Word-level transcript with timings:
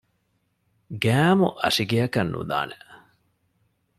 ގައިމު 1.03 1.47
އަށިގެއަކަށް 1.61 2.31
ނުލާނެ 2.33 2.77